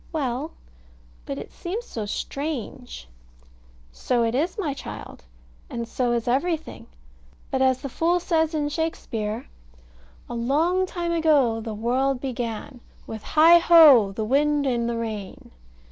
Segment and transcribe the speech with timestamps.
[0.11, 0.49] Well:
[1.27, 3.07] but it seems so strange.
[3.91, 5.25] So it is, my child;
[5.69, 6.87] and so is everything.
[7.51, 9.45] But, as the fool says in Shakespeare
[10.27, 15.51] "A long time ago the world began, With heigh ho, the wind and the rain."